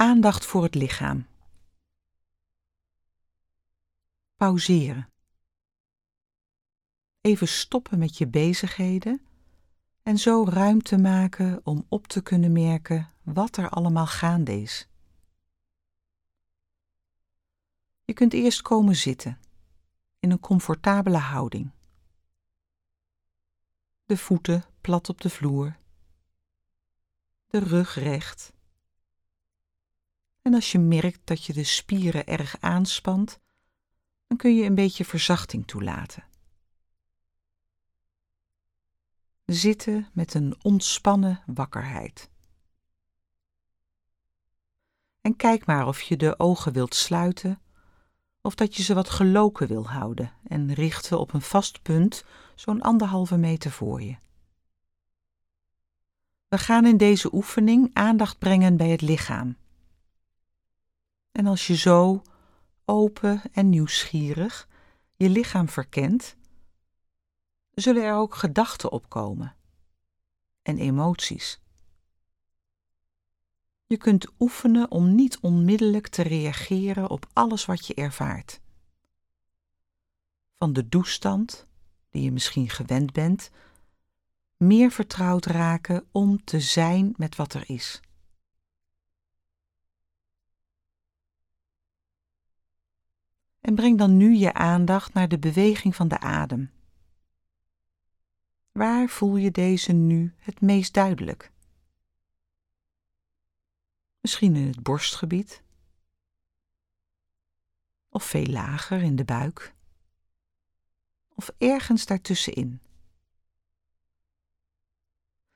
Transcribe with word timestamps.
Aandacht 0.00 0.46
voor 0.46 0.62
het 0.62 0.74
lichaam. 0.74 1.26
Pauzeren. 4.36 5.08
Even 7.20 7.48
stoppen 7.48 7.98
met 7.98 8.18
je 8.18 8.26
bezigheden 8.26 9.26
en 10.02 10.18
zo 10.18 10.44
ruimte 10.48 10.98
maken 10.98 11.60
om 11.64 11.86
op 11.88 12.06
te 12.06 12.22
kunnen 12.22 12.52
merken 12.52 13.12
wat 13.22 13.56
er 13.56 13.68
allemaal 13.68 14.06
gaande 14.06 14.60
is. 14.60 14.88
Je 18.04 18.12
kunt 18.12 18.32
eerst 18.32 18.62
komen 18.62 18.96
zitten 18.96 19.40
in 20.18 20.30
een 20.30 20.40
comfortabele 20.40 21.18
houding. 21.18 21.70
De 24.04 24.16
voeten 24.16 24.64
plat 24.80 25.08
op 25.08 25.20
de 25.20 25.30
vloer, 25.30 25.76
de 27.46 27.58
rug 27.58 27.94
recht. 27.94 28.58
En 30.50 30.56
als 30.56 30.72
je 30.72 30.78
merkt 30.78 31.20
dat 31.24 31.44
je 31.44 31.52
de 31.52 31.64
spieren 31.64 32.26
erg 32.26 32.60
aanspant, 32.60 33.40
dan 34.26 34.36
kun 34.36 34.54
je 34.54 34.64
een 34.64 34.74
beetje 34.74 35.04
verzachting 35.04 35.66
toelaten. 35.66 36.24
Zitten 39.44 40.08
met 40.12 40.34
een 40.34 40.56
ontspannen 40.62 41.42
wakkerheid. 41.46 42.30
En 45.20 45.36
kijk 45.36 45.66
maar 45.66 45.86
of 45.86 46.00
je 46.00 46.16
de 46.16 46.38
ogen 46.38 46.72
wilt 46.72 46.94
sluiten 46.94 47.60
of 48.40 48.54
dat 48.54 48.76
je 48.76 48.82
ze 48.82 48.94
wat 48.94 49.10
geloken 49.10 49.68
wil 49.68 49.88
houden 49.88 50.32
en 50.44 50.74
richten 50.74 51.18
op 51.18 51.32
een 51.32 51.42
vast 51.42 51.82
punt 51.82 52.24
zo'n 52.54 52.80
anderhalve 52.80 53.36
meter 53.36 53.70
voor 53.70 54.02
je. 54.02 54.16
We 56.48 56.58
gaan 56.58 56.86
in 56.86 56.96
deze 56.96 57.34
oefening 57.34 57.90
aandacht 57.92 58.38
brengen 58.38 58.76
bij 58.76 58.88
het 58.88 59.00
lichaam. 59.00 59.59
En 61.32 61.46
als 61.46 61.66
je 61.66 61.76
zo 61.76 62.22
open 62.84 63.42
en 63.52 63.68
nieuwsgierig 63.68 64.68
je 65.16 65.28
lichaam 65.28 65.68
verkent, 65.68 66.36
zullen 67.70 68.04
er 68.04 68.14
ook 68.14 68.34
gedachten 68.34 68.92
opkomen 68.92 69.56
en 70.62 70.78
emoties. 70.78 71.60
Je 73.86 73.96
kunt 73.96 74.26
oefenen 74.38 74.90
om 74.90 75.14
niet 75.14 75.38
onmiddellijk 75.38 76.08
te 76.08 76.22
reageren 76.22 77.10
op 77.10 77.26
alles 77.32 77.64
wat 77.64 77.86
je 77.86 77.94
ervaart. 77.94 78.60
Van 80.54 80.72
de 80.72 80.88
doestand, 80.88 81.66
die 82.10 82.22
je 82.22 82.32
misschien 82.32 82.68
gewend 82.68 83.12
bent, 83.12 83.50
meer 84.56 84.90
vertrouwd 84.90 85.46
raken 85.46 86.06
om 86.12 86.44
te 86.44 86.60
zijn 86.60 87.14
met 87.16 87.36
wat 87.36 87.54
er 87.54 87.70
is. 87.70 88.00
En 93.60 93.74
breng 93.74 93.98
dan 93.98 94.16
nu 94.16 94.34
je 94.34 94.52
aandacht 94.52 95.12
naar 95.12 95.28
de 95.28 95.38
beweging 95.38 95.96
van 95.96 96.08
de 96.08 96.18
adem. 96.18 96.70
Waar 98.72 99.08
voel 99.08 99.36
je 99.36 99.50
deze 99.50 99.92
nu 99.92 100.34
het 100.38 100.60
meest 100.60 100.94
duidelijk? 100.94 101.52
Misschien 104.20 104.56
in 104.56 104.66
het 104.66 104.82
borstgebied. 104.82 105.62
Of 108.08 108.24
veel 108.24 108.46
lager 108.46 109.02
in 109.02 109.16
de 109.16 109.24
buik. 109.24 109.74
Of 111.34 111.50
ergens 111.58 112.06
daartussenin. 112.06 112.80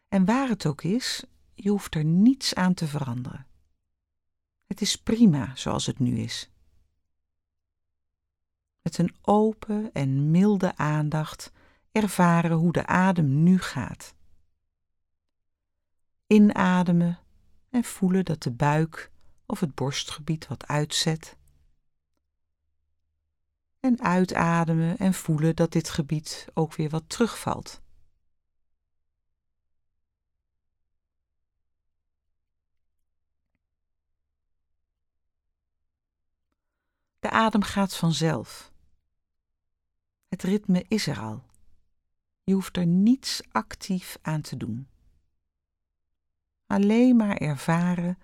En 0.08 0.24
waar 0.24 0.48
het 0.48 0.66
ook 0.66 0.82
is, 0.82 1.24
je 1.54 1.70
hoeft 1.70 1.94
er 1.94 2.04
niets 2.04 2.54
aan 2.54 2.74
te 2.74 2.86
veranderen. 2.86 3.46
Het 4.66 4.80
is 4.80 4.96
prima 4.96 5.56
zoals 5.56 5.86
het 5.86 5.98
nu 5.98 6.18
is. 6.18 6.50
Met 8.84 8.98
een 8.98 9.16
open 9.22 9.92
en 9.92 10.30
milde 10.30 10.76
aandacht 10.76 11.52
ervaren 11.92 12.56
hoe 12.56 12.72
de 12.72 12.86
adem 12.86 13.42
nu 13.42 13.58
gaat. 13.58 14.14
Inademen 16.26 17.18
en 17.70 17.84
voelen 17.84 18.24
dat 18.24 18.42
de 18.42 18.50
buik 18.50 19.10
of 19.46 19.60
het 19.60 19.74
borstgebied 19.74 20.46
wat 20.46 20.66
uitzet. 20.66 21.36
En 23.80 24.00
uitademen 24.00 24.98
en 24.98 25.14
voelen 25.14 25.56
dat 25.56 25.72
dit 25.72 25.90
gebied 25.90 26.46
ook 26.54 26.74
weer 26.74 26.90
wat 26.90 27.08
terugvalt. 27.08 27.82
De 37.18 37.30
adem 37.30 37.62
gaat 37.62 37.96
vanzelf. 37.96 38.72
Het 40.34 40.42
ritme 40.42 40.84
is 40.88 41.06
er 41.06 41.18
al. 41.18 41.44
Je 42.44 42.52
hoeft 42.54 42.76
er 42.76 42.86
niets 42.86 43.42
actief 43.52 44.18
aan 44.22 44.40
te 44.40 44.56
doen 44.56 44.88
alleen 46.74 47.16
maar 47.16 47.36
ervaren 47.36 48.18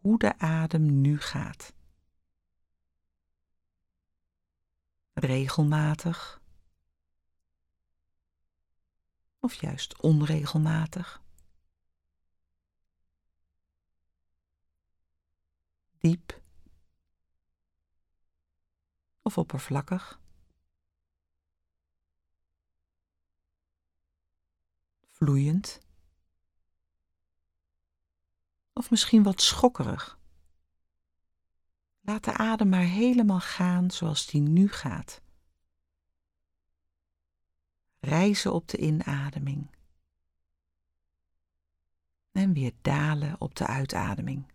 hoe 0.00 0.18
de 0.18 0.38
adem 0.38 1.00
nu 1.00 1.20
gaat. 1.20 1.72
Regelmatig 5.12 6.40
of 9.40 9.54
juist 9.54 10.00
onregelmatig. 10.00 11.22
Diep 15.98 16.42
of 19.22 19.38
oppervlakkig. 19.38 20.21
Vloeiend 25.22 25.80
of 28.72 28.90
misschien 28.90 29.22
wat 29.22 29.40
schokkerig. 29.40 30.18
Laat 32.00 32.24
de 32.24 32.32
adem 32.32 32.68
maar 32.68 32.80
helemaal 32.80 33.40
gaan 33.40 33.90
zoals 33.90 34.26
die 34.26 34.40
nu 34.40 34.68
gaat. 34.68 35.22
Reizen 38.00 38.52
op 38.52 38.68
de 38.68 38.78
inademing. 38.78 39.70
En 42.32 42.52
weer 42.52 42.72
dalen 42.80 43.40
op 43.40 43.54
de 43.54 43.66
uitademing. 43.66 44.51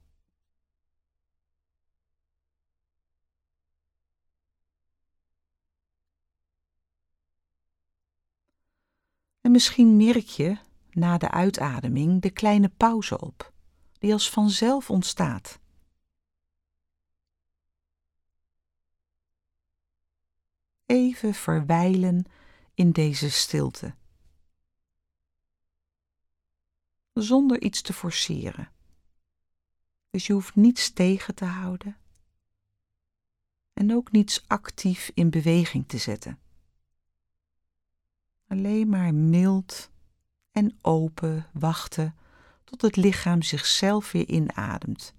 En 9.48 9.54
misschien 9.54 9.98
merk 9.98 10.26
je 10.26 10.58
na 10.90 11.18
de 11.18 11.32
uitademing 11.32 12.22
de 12.22 12.30
kleine 12.30 12.70
pauze 12.70 13.20
op 13.20 13.54
die 14.00 14.14
als 14.14 14.30
vanzelf 14.30 14.90
ontstaat. 14.90 15.60
Even 20.86 21.34
verwijlen 21.34 22.26
in 22.74 22.92
deze 22.92 23.32
stilte. 23.32 23.96
Zonder 27.14 27.62
iets 27.62 27.82
te 27.82 27.94
forceren. 27.94 28.72
Dus 30.10 30.28
je 30.28 30.34
hoeft 30.34 30.56
niets 30.56 30.92
tegen 30.94 31.36
te 31.36 31.46
houden 31.46 31.98
en 33.74 33.94
ook 33.94 34.12
niets 34.12 34.48
actief 34.48 35.12
in 35.14 35.30
beweging 35.30 35.88
te 35.88 35.98
zetten. 35.98 36.40
Alleen 38.48 38.90
maar 38.90 39.14
mild 39.14 39.92
en 40.52 40.78
open 40.82 41.48
wachten 41.54 42.16
tot 42.64 42.82
het 42.82 42.96
lichaam 42.96 43.42
zichzelf 43.42 44.12
weer 44.12 44.28
inademt. 44.28 45.14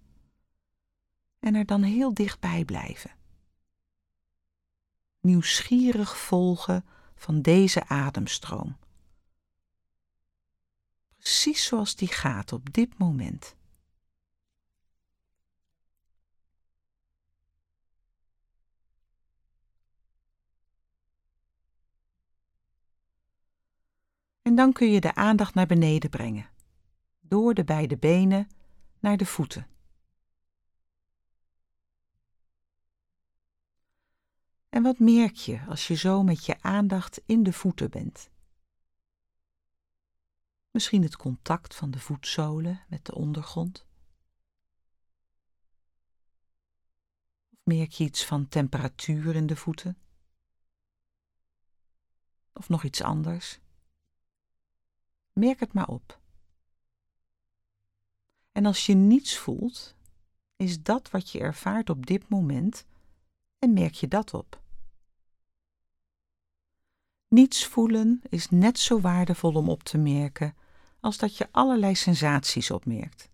En 1.39 1.55
er 1.55 1.67
dan 1.67 1.83
heel 1.83 2.15
dichtbij 2.15 2.65
blijven. 2.65 3.11
Nieuwsgierig 5.21 6.19
volgen 6.19 6.85
van 7.15 7.43
deze 7.43 7.89
ademstroom. 7.89 8.77
Precies 11.17 11.65
zoals 11.65 11.97
die 11.97 12.09
gaat 12.09 12.53
op 12.53 12.73
dit 12.73 12.99
moment. 12.99 13.57
En 24.49 24.55
dan 24.55 24.73
kun 24.73 24.91
je 24.91 25.01
de 25.01 25.15
aandacht 25.15 25.55
naar 25.55 25.67
beneden 25.67 26.11
brengen 26.11 26.51
door 27.21 27.55
de 27.55 27.65
beide 27.65 27.97
benen 27.97 28.49
naar 28.99 29.17
de 29.17 29.27
voeten. 29.27 29.67
En 34.69 34.83
wat 34.83 34.99
merk 34.99 35.35
je 35.35 35.65
als 35.69 35.87
je 35.87 35.95
zo 35.95 36.23
met 36.23 36.45
je 36.47 36.63
aandacht 36.63 37.23
in 37.27 37.43
de 37.43 37.53
voeten 37.53 37.91
bent? 37.91 38.31
Misschien 40.71 41.03
het 41.03 41.17
contact 41.17 41.75
van 41.75 41.91
de 41.91 41.99
voetzolen 41.99 42.81
met 42.89 43.05
de 43.05 43.15
ondergrond. 43.15 43.87
merk 47.63 47.91
je 47.91 48.05
iets 48.05 48.25
van 48.25 48.49
temperatuur 48.49 49.35
in 49.35 49.47
de 49.47 49.57
voeten? 49.57 49.99
Of 52.53 52.69
nog 52.69 52.85
iets 52.85 53.03
anders? 53.03 53.61
Merk 55.39 55.61
het 55.61 55.73
maar 55.73 55.89
op. 55.89 56.21
En 58.53 58.67
als 58.67 58.87
je 58.87 58.95
niets 58.95 59.37
voelt, 59.37 59.95
is 60.57 60.83
dat 60.83 61.11
wat 61.11 61.31
je 61.31 61.39
ervaart 61.39 61.91
op 61.91 62.07
dit 62.07 62.29
moment 62.29 62.87
en 63.59 63.73
merk 63.73 63.95
je 63.95 64.09
dat 64.09 64.35
op. 64.35 64.63
Niets 67.29 67.67
voelen 67.67 68.23
is 68.29 68.51
net 68.51 68.79
zo 68.79 69.01
waardevol 69.01 69.55
om 69.55 69.69
op 69.69 69.83
te 69.83 69.99
merken 69.99 70.57
als 71.01 71.19
dat 71.19 71.37
je 71.37 71.49
allerlei 71.51 71.95
sensaties 71.95 72.71
opmerkt. 72.71 73.31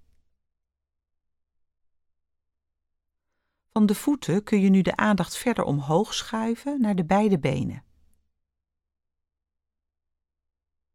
Van 3.71 3.87
de 3.87 3.95
voeten 3.95 4.43
kun 4.43 4.61
je 4.61 4.69
nu 4.69 4.83
de 4.83 4.97
aandacht 4.97 5.37
verder 5.37 5.65
omhoog 5.65 6.15
schuiven 6.15 6.81
naar 6.81 6.97
de 6.97 7.05
beide 7.05 7.39
benen. 7.39 7.85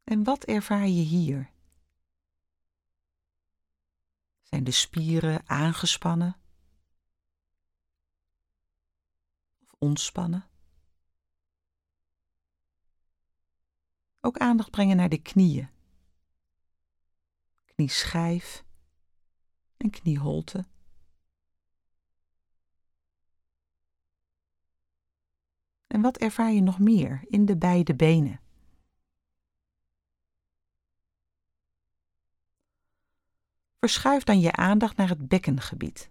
En 0.09 0.23
wat 0.23 0.43
ervaar 0.43 0.87
je 0.87 1.01
hier? 1.01 1.51
Zijn 4.41 4.63
de 4.63 4.71
spieren 4.71 5.47
aangespannen 5.49 6.35
of 9.61 9.75
ontspannen? 9.77 10.49
Ook 14.19 14.37
aandacht 14.37 14.71
brengen 14.71 14.97
naar 14.97 15.09
de 15.09 15.21
knieën. 15.21 15.69
Knieschijf 17.65 18.65
en 19.77 19.89
knieholte. 19.89 20.65
En 25.87 26.01
wat 26.01 26.17
ervaar 26.17 26.51
je 26.51 26.61
nog 26.61 26.79
meer 26.79 27.25
in 27.27 27.45
de 27.45 27.57
beide 27.57 27.95
benen? 27.95 28.48
Verschuif 33.79 34.23
dan 34.23 34.39
je 34.39 34.51
aandacht 34.51 34.97
naar 34.97 35.09
het 35.09 35.27
bekkengebied. 35.27 36.09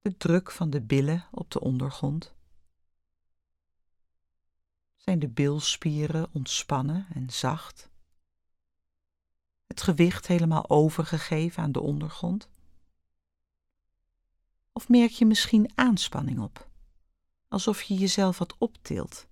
De 0.00 0.16
druk 0.16 0.50
van 0.50 0.70
de 0.70 0.80
billen 0.80 1.24
op 1.30 1.50
de 1.50 1.60
ondergrond. 1.60 2.34
Zijn 4.96 5.18
de 5.18 5.28
bilspieren 5.28 6.28
ontspannen 6.32 7.06
en 7.14 7.30
zacht? 7.30 7.90
Het 9.66 9.82
gewicht 9.82 10.26
helemaal 10.26 10.70
overgegeven 10.70 11.62
aan 11.62 11.72
de 11.72 11.80
ondergrond? 11.80 12.48
Of 14.72 14.88
merk 14.88 15.10
je 15.10 15.26
misschien 15.26 15.70
aanspanning 15.74 16.40
op, 16.40 16.68
alsof 17.48 17.82
je 17.82 17.94
jezelf 17.94 18.38
wat 18.38 18.58
optilt? 18.58 19.26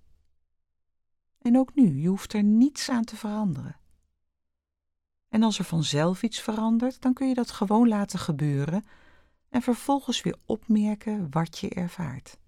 En 1.37 1.57
ook 1.57 1.75
nu, 1.75 2.01
je 2.01 2.07
hoeft 2.07 2.33
er 2.33 2.43
niets 2.43 2.89
aan 2.89 3.03
te 3.03 3.15
veranderen. 3.15 3.80
En 5.31 5.43
als 5.43 5.59
er 5.59 5.65
vanzelf 5.65 6.23
iets 6.23 6.39
verandert, 6.39 7.01
dan 7.01 7.13
kun 7.13 7.27
je 7.27 7.33
dat 7.33 7.51
gewoon 7.51 7.87
laten 7.87 8.19
gebeuren 8.19 8.85
en 9.49 9.61
vervolgens 9.61 10.21
weer 10.21 10.37
opmerken 10.45 11.27
wat 11.29 11.57
je 11.57 11.69
ervaart. 11.69 12.39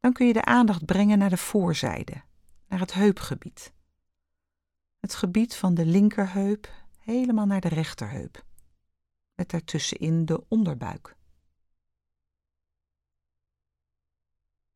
Dan 0.00 0.12
kun 0.12 0.26
je 0.26 0.32
de 0.32 0.44
aandacht 0.44 0.84
brengen 0.84 1.18
naar 1.18 1.30
de 1.30 1.36
voorzijde, 1.36 2.22
naar 2.68 2.80
het 2.80 2.94
heupgebied. 2.94 3.72
Het 4.98 5.14
gebied 5.14 5.56
van 5.56 5.74
de 5.74 5.86
linkerheup 5.86 6.70
helemaal 6.98 7.46
naar 7.46 7.60
de 7.60 7.68
rechterheup, 7.68 8.44
met 9.34 9.50
daartussenin 9.50 10.24
de 10.24 10.44
onderbuik. 10.48 11.16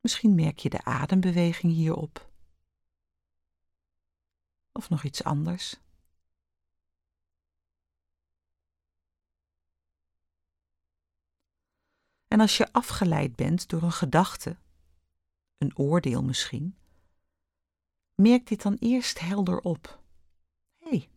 Misschien 0.00 0.34
merk 0.34 0.58
je 0.58 0.70
de 0.70 0.84
adembeweging 0.84 1.72
hierop. 1.72 2.30
Of 4.72 4.88
nog 4.88 5.04
iets 5.04 5.24
anders. 5.24 5.80
En 12.28 12.40
als 12.40 12.56
je 12.56 12.72
afgeleid 12.72 13.36
bent 13.36 13.68
door 13.68 13.82
een 13.82 13.92
gedachte, 13.92 14.56
een 15.58 15.76
oordeel 15.76 16.22
misschien, 16.22 16.76
merk 18.14 18.46
dit 18.46 18.62
dan 18.62 18.76
eerst 18.78 19.18
helder 19.18 19.60
op. 19.60 20.02
Hé, 20.76 20.88
hey, 20.88 21.08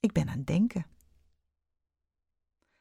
ik 0.00 0.12
ben 0.12 0.28
aan 0.28 0.38
het 0.38 0.46
denken. 0.46 0.86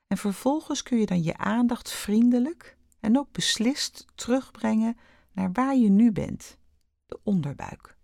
En 0.07 0.17
vervolgens 0.17 0.83
kun 0.83 0.97
je 0.97 1.05
dan 1.05 1.23
je 1.23 1.37
aandacht 1.37 1.91
vriendelijk 1.91 2.77
en 2.99 3.17
ook 3.17 3.31
beslist 3.31 4.05
terugbrengen 4.15 4.97
naar 5.37 5.51
waar 5.51 5.75
je 5.75 5.89
nu 5.89 6.11
bent, 6.11 6.57
de 7.05 7.19
onderbuik. 7.23 7.97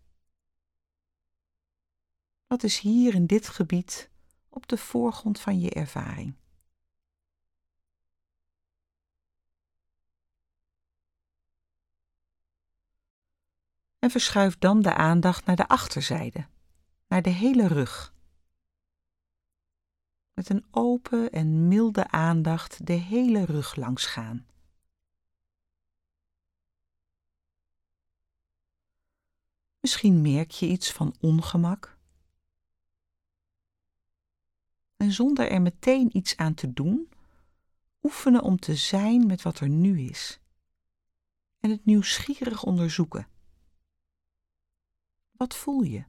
Wat 2.47 2.63
is 2.63 2.79
hier 2.79 3.13
in 3.13 3.25
dit 3.25 3.47
gebied 3.47 4.11
op 4.49 4.67
de 4.67 4.77
voorgrond 4.77 5.39
van 5.39 5.59
je 5.59 5.69
ervaring? 5.69 6.35
En 13.99 14.09
verschuif 14.09 14.57
dan 14.57 14.81
de 14.81 14.93
aandacht 14.93 15.45
naar 15.45 15.55
de 15.55 15.67
achterzijde, 15.67 16.47
naar 17.07 17.21
de 17.21 17.29
hele 17.29 17.67
rug. 17.67 18.13
Met 20.33 20.49
een 20.49 20.65
open 20.71 21.31
en 21.31 21.67
milde 21.67 22.07
aandacht 22.07 22.85
de 22.85 22.93
hele 22.93 23.45
rug 23.45 23.75
langs 23.75 24.05
gaan. 24.05 24.47
Misschien 29.83 30.21
merk 30.21 30.51
je 30.51 30.67
iets 30.67 30.91
van 30.91 31.15
ongemak. 31.19 31.97
En 34.95 35.11
zonder 35.11 35.51
er 35.51 35.61
meteen 35.61 36.17
iets 36.17 36.37
aan 36.37 36.53
te 36.53 36.73
doen, 36.73 37.09
oefenen 38.01 38.41
om 38.41 38.59
te 38.59 38.75
zijn 38.75 39.25
met 39.25 39.41
wat 39.41 39.59
er 39.59 39.69
nu 39.69 39.99
is. 39.99 40.39
En 41.59 41.69
het 41.69 41.85
nieuwsgierig 41.85 42.63
onderzoeken. 42.63 43.27
Wat 45.31 45.55
voel 45.55 45.81
je? 45.81 46.05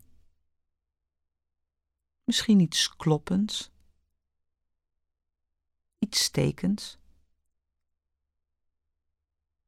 Misschien 2.24 2.60
iets 2.60 2.96
kloppends, 2.96 3.70
iets 5.98 6.24
stekends 6.24 6.98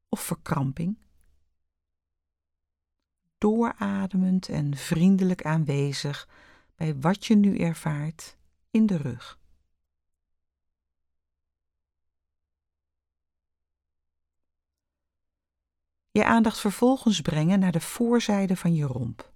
of 0.09 0.19
verkramping 0.19 0.97
doorademend 3.37 4.49
en 4.49 4.75
vriendelijk 4.75 5.43
aanwezig 5.43 6.27
bij 6.75 6.95
wat 6.99 7.25
je 7.25 7.35
nu 7.35 7.57
ervaart 7.57 8.37
in 8.71 8.85
de 8.85 8.97
rug. 8.97 9.39
Je 16.11 16.25
aandacht 16.25 16.59
vervolgens 16.59 17.21
brengen 17.21 17.59
naar 17.59 17.71
de 17.71 17.81
voorzijde 17.81 18.55
van 18.55 18.75
je 18.75 18.85
romp, 18.85 19.31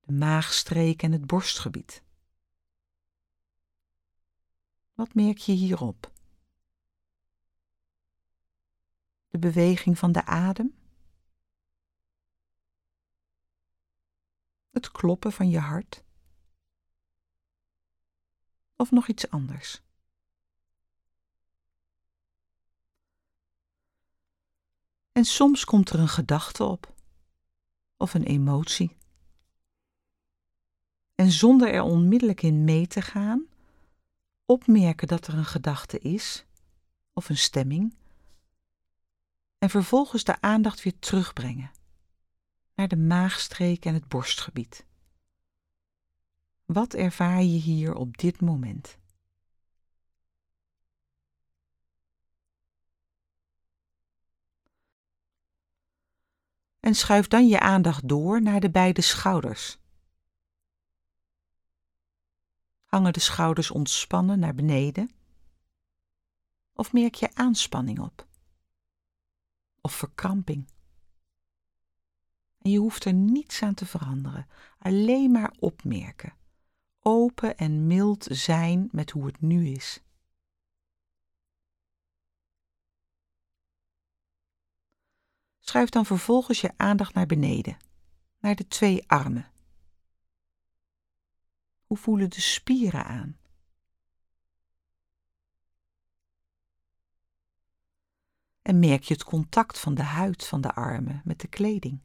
de 0.00 0.12
maagstreek 0.12 1.02
en 1.02 1.12
het 1.12 1.26
borstgebied. 1.26 2.02
Wat 4.94 5.14
merk 5.14 5.38
je 5.38 5.52
hierop? 5.52 6.12
De 9.28 9.38
beweging 9.38 9.98
van 9.98 10.12
de 10.12 10.24
adem? 10.24 10.79
Het 14.80 14.92
kloppen 14.92 15.32
van 15.32 15.50
je 15.50 15.58
hart? 15.58 16.04
Of 18.76 18.90
nog 18.90 19.08
iets 19.08 19.30
anders? 19.30 19.82
En 25.12 25.24
soms 25.24 25.64
komt 25.64 25.90
er 25.90 25.98
een 25.98 26.08
gedachte 26.08 26.64
op 26.64 26.94
of 27.96 28.14
een 28.14 28.24
emotie. 28.24 28.96
En 31.14 31.30
zonder 31.30 31.72
er 31.72 31.82
onmiddellijk 31.82 32.42
in 32.42 32.64
mee 32.64 32.86
te 32.86 33.02
gaan, 33.02 33.46
opmerken 34.44 35.08
dat 35.08 35.26
er 35.26 35.34
een 35.34 35.44
gedachte 35.44 35.98
is 35.98 36.46
of 37.12 37.28
een 37.28 37.36
stemming 37.36 37.94
en 39.58 39.70
vervolgens 39.70 40.24
de 40.24 40.40
aandacht 40.40 40.82
weer 40.82 40.98
terugbrengen 40.98 41.70
naar 42.80 42.88
de 42.88 42.96
maagstreek 42.96 43.84
en 43.84 43.94
het 43.94 44.08
borstgebied. 44.08 44.86
Wat 46.64 46.94
ervaar 46.94 47.42
je 47.42 47.58
hier 47.58 47.94
op 47.94 48.16
dit 48.18 48.40
moment? 48.40 48.98
En 56.80 56.94
schuif 56.94 57.28
dan 57.28 57.48
je 57.48 57.60
aandacht 57.60 58.08
door 58.08 58.42
naar 58.42 58.60
de 58.60 58.70
beide 58.70 59.02
schouders. 59.02 59.78
Hangen 62.84 63.12
de 63.12 63.20
schouders 63.20 63.70
ontspannen 63.70 64.38
naar 64.38 64.54
beneden? 64.54 65.10
Of 66.72 66.92
merk 66.92 67.14
je 67.14 67.34
aanspanning 67.34 67.98
op? 67.98 68.26
Of 69.80 69.92
verkramping? 69.92 70.78
En 72.60 72.70
je 72.70 72.78
hoeft 72.78 73.04
er 73.04 73.12
niets 73.12 73.62
aan 73.62 73.74
te 73.74 73.86
veranderen, 73.86 74.46
alleen 74.78 75.30
maar 75.30 75.54
opmerken. 75.58 76.34
Open 77.00 77.56
en 77.56 77.86
mild 77.86 78.26
zijn 78.30 78.88
met 78.92 79.10
hoe 79.10 79.26
het 79.26 79.40
nu 79.40 79.66
is. 79.66 80.02
Schuif 85.58 85.88
dan 85.88 86.06
vervolgens 86.06 86.60
je 86.60 86.72
aandacht 86.76 87.14
naar 87.14 87.26
beneden, 87.26 87.76
naar 88.38 88.54
de 88.54 88.66
twee 88.68 89.08
armen. 89.08 89.50
Hoe 91.86 91.96
voelen 91.96 92.30
de 92.30 92.40
spieren 92.40 93.04
aan? 93.04 93.38
En 98.62 98.78
merk 98.78 99.02
je 99.02 99.14
het 99.14 99.24
contact 99.24 99.78
van 99.78 99.94
de 99.94 100.02
huid 100.02 100.46
van 100.46 100.60
de 100.60 100.74
armen 100.74 101.20
met 101.24 101.40
de 101.40 101.48
kleding? 101.48 102.00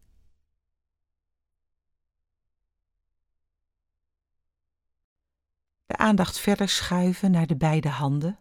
De 5.85 5.97
aandacht 5.97 6.39
verder 6.39 6.69
schuiven 6.69 7.31
naar 7.31 7.47
de 7.47 7.55
beide 7.55 7.89
handen, 7.89 8.39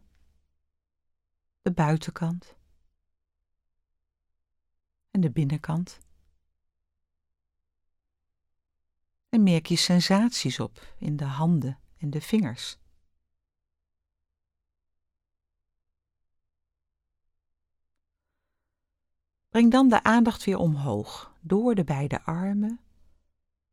de 1.62 1.72
buitenkant 1.72 2.56
en 5.10 5.20
de 5.20 5.30
binnenkant. 5.30 5.98
En 9.28 9.42
merk 9.42 9.66
je 9.66 9.76
sensaties 9.76 10.60
op 10.60 10.94
in 10.98 11.16
de 11.16 11.24
handen 11.24 11.78
en 11.96 12.10
de 12.10 12.20
vingers. 12.20 12.78
Breng 19.48 19.70
dan 19.70 19.88
de 19.88 20.02
aandacht 20.02 20.44
weer 20.44 20.58
omhoog, 20.58 21.34
door 21.40 21.74
de 21.74 21.84
beide 21.84 22.22
armen, 22.22 22.80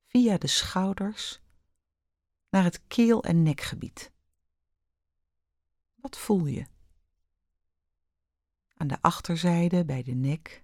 via 0.07 0.37
de 0.37 0.47
schouders, 0.47 1.40
naar 2.51 2.63
het 2.63 2.87
keel- 2.87 3.23
en 3.23 3.43
nekgebied. 3.43 4.11
Wat 5.95 6.17
voel 6.17 6.45
je? 6.45 6.65
Aan 8.73 8.87
de 8.87 9.01
achterzijde 9.01 9.85
bij 9.85 10.03
de 10.03 10.13
nek 10.13 10.63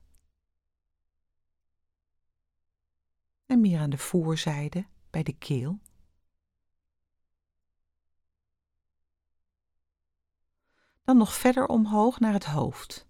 en 3.45 3.61
meer 3.61 3.79
aan 3.79 3.89
de 3.89 3.97
voorzijde 3.97 4.85
bij 5.09 5.23
de 5.23 5.37
keel. 5.37 5.79
Dan 11.03 11.17
nog 11.17 11.33
verder 11.33 11.67
omhoog 11.67 12.19
naar 12.19 12.33
het 12.33 12.45
hoofd. 12.45 13.07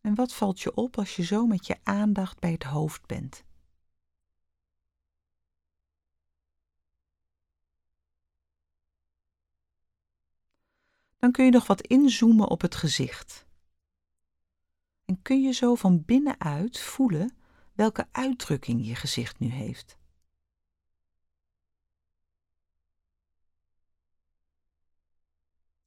En 0.00 0.14
wat 0.14 0.34
valt 0.34 0.60
je 0.60 0.74
op 0.74 0.98
als 0.98 1.16
je 1.16 1.22
zo 1.22 1.46
met 1.46 1.66
je 1.66 1.78
aandacht 1.82 2.38
bij 2.38 2.52
het 2.52 2.62
hoofd 2.62 3.06
bent? 3.06 3.44
Dan 11.18 11.32
kun 11.32 11.44
je 11.44 11.50
nog 11.50 11.66
wat 11.66 11.80
inzoomen 11.80 12.48
op 12.48 12.60
het 12.60 12.74
gezicht. 12.74 13.46
En 15.04 15.22
kun 15.22 15.42
je 15.42 15.52
zo 15.52 15.74
van 15.74 16.04
binnenuit 16.04 16.80
voelen 16.80 17.36
welke 17.72 18.08
uitdrukking 18.12 18.86
je 18.86 18.94
gezicht 18.94 19.38
nu 19.38 19.48
heeft. 19.48 19.98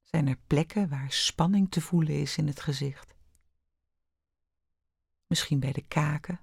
Zijn 0.02 0.28
er 0.28 0.38
plekken 0.48 0.90
waar 0.90 1.12
spanning 1.12 1.72
te 1.72 1.82
voelen 1.82 2.20
is 2.22 2.38
in 2.38 2.48
het 2.48 2.60
gezicht? 2.60 3.16
Misschien 5.28 5.60
bij 5.60 5.72
de 5.72 5.88
kaken 5.88 6.42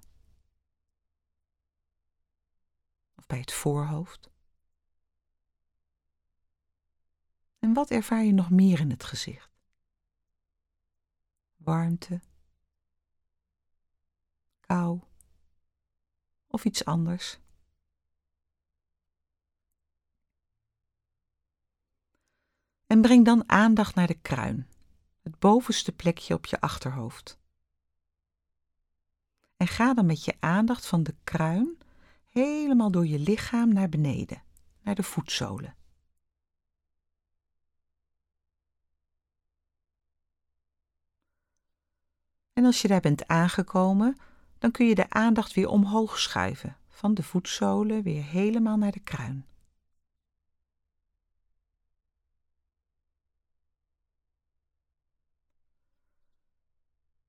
of 3.15 3.27
bij 3.27 3.39
het 3.39 3.53
voorhoofd? 3.53 4.29
En 7.59 7.73
wat 7.73 7.91
ervaar 7.91 8.23
je 8.23 8.33
nog 8.33 8.49
meer 8.49 8.79
in 8.79 8.89
het 8.89 9.03
gezicht? 9.03 9.49
Warmte, 11.55 12.21
kou, 14.59 14.99
of 16.47 16.65
iets 16.65 16.85
anders. 16.85 17.39
En 22.87 23.01
breng 23.01 23.25
dan 23.25 23.49
aandacht 23.49 23.95
naar 23.95 24.07
de 24.07 24.19
kruin, 24.21 24.67
het 25.21 25.39
bovenste 25.39 25.91
plekje 25.91 26.33
op 26.33 26.45
je 26.45 26.61
achterhoofd. 26.61 27.39
En 29.57 29.67
ga 29.67 29.93
dan 29.93 30.05
met 30.05 30.25
je 30.25 30.35
aandacht 30.39 30.85
van 30.85 31.03
de 31.03 31.15
kruin 31.23 31.77
helemaal 32.25 32.91
door 32.91 33.07
je 33.07 33.19
lichaam 33.19 33.73
naar 33.73 33.89
beneden, 33.89 34.43
naar 34.81 34.95
de 34.95 35.03
voetzolen. 35.03 35.75
En 42.59 42.65
als 42.65 42.81
je 42.81 42.87
daar 42.87 43.01
bent 43.01 43.27
aangekomen, 43.27 44.17
dan 44.57 44.71
kun 44.71 44.85
je 44.85 44.95
de 44.95 45.09
aandacht 45.09 45.53
weer 45.53 45.69
omhoog 45.69 46.19
schuiven, 46.19 46.77
van 46.89 47.13
de 47.13 47.23
voetzolen 47.23 48.03
weer 48.03 48.23
helemaal 48.23 48.77
naar 48.77 48.91
de 48.91 48.99
kruin. 48.99 49.45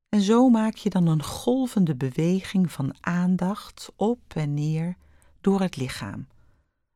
En 0.08 0.20
zo 0.20 0.48
maak 0.48 0.74
je 0.74 0.90
dan 0.90 1.06
een 1.06 1.22
golvende 1.22 1.94
beweging 1.94 2.72
van 2.72 2.94
aandacht 3.00 3.92
op 3.96 4.34
en 4.34 4.54
neer 4.54 4.96
door 5.40 5.60
het 5.60 5.76
lichaam, 5.76 6.28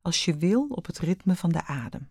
als 0.02 0.24
je 0.24 0.36
wil 0.36 0.66
op 0.68 0.86
het 0.86 0.98
ritme 0.98 1.36
van 1.36 1.50
de 1.50 1.64
adem. 1.64 2.08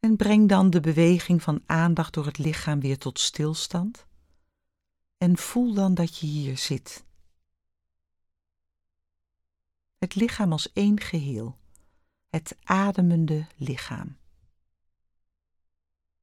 En 0.00 0.16
breng 0.16 0.48
dan 0.48 0.70
de 0.70 0.80
beweging 0.80 1.42
van 1.42 1.62
aandacht 1.66 2.14
door 2.14 2.26
het 2.26 2.38
lichaam 2.38 2.80
weer 2.80 2.98
tot 2.98 3.18
stilstand. 3.18 4.06
En 5.16 5.36
voel 5.36 5.74
dan 5.74 5.94
dat 5.94 6.18
je 6.18 6.26
hier 6.26 6.58
zit. 6.58 7.04
Het 9.98 10.14
lichaam 10.14 10.52
als 10.52 10.72
één 10.72 11.00
geheel, 11.00 11.58
het 12.28 12.56
ademende 12.64 13.46
lichaam. 13.56 14.16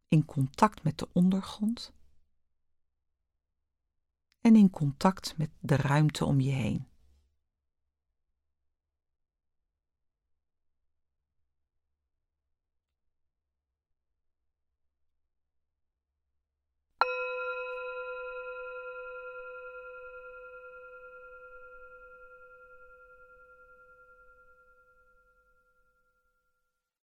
In 0.08 0.26
contact 0.26 0.84
met 0.84 0.98
de 0.98 1.08
ondergrond 1.12 1.94
en 4.42 4.56
in 4.56 4.70
contact 4.70 5.38
met 5.38 5.50
de 5.60 5.76
ruimte 5.76 6.26
om 6.26 6.40
je 6.40 6.52
heen. 6.52 6.88